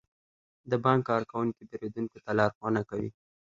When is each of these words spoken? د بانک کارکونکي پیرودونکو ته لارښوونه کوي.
د 0.69 0.71
بانک 0.83 1.01
کارکونکي 1.09 1.63
پیرودونکو 1.69 2.17
ته 2.25 2.31
لارښوونه 2.39 2.81
کوي. 2.89 3.09